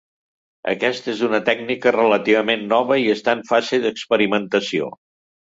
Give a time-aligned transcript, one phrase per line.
[0.71, 4.91] Aquesta és una tècnica relativament nova i està en fase d'experimentació.